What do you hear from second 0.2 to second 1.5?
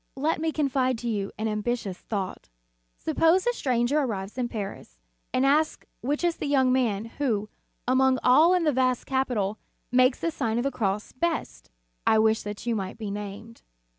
me confide to you an